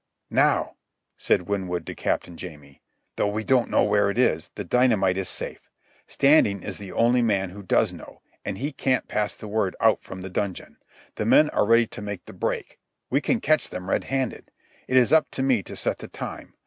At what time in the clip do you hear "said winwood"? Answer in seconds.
1.15-1.85